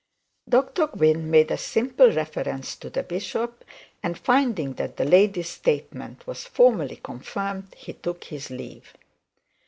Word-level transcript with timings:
Dr 0.49 0.87
Gwynne 0.87 1.29
made 1.29 1.51
a 1.51 1.59
simple 1.59 2.11
reference 2.11 2.75
to 2.77 2.89
the 2.89 3.03
bishop, 3.03 3.63
and 4.01 4.17
finding 4.17 4.73
that 4.73 4.97
the 4.97 5.05
lady's 5.05 5.49
statement 5.49 6.25
was 6.25 6.45
formally 6.47 6.95
confirmed, 7.03 7.71
he 7.77 7.93
took 7.93 8.23
his 8.23 8.49
leave. 8.49 8.95